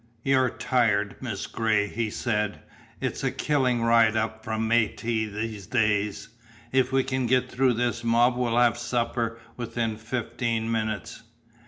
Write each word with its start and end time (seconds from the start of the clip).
"You're 0.23 0.49
tired, 0.49 1.17
Miss 1.21 1.45
Gray," 1.45 1.85
he 1.87 2.09
said. 2.09 2.61
"It's 2.99 3.23
a 3.23 3.29
killing 3.29 3.83
ride 3.83 4.17
up 4.17 4.43
from 4.43 4.67
Miette 4.67 4.97
these 4.97 5.67
days. 5.67 6.29
If 6.71 6.91
we 6.91 7.03
can 7.03 7.27
get 7.27 7.51
through 7.51 7.73
this 7.73 8.03
mob 8.03 8.35
we'll 8.35 8.57
have 8.57 8.79
supper 8.79 9.37
within 9.57 9.97
fifteen 9.97 10.71
minutes!" 10.71 11.21